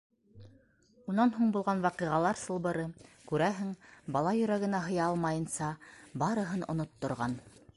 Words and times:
Унан 1.11 1.33
һуң 1.35 1.51
булған 1.57 1.83
ваҡиғалар 1.83 2.39
сылбыры, 2.43 2.85
күрәһең, 3.33 3.69
бала 4.17 4.33
йөрәгенә 4.39 4.81
һыя 4.87 5.05
алмайынса, 5.11 5.69
барыһын 6.25 6.67
онотторған... 6.75 7.39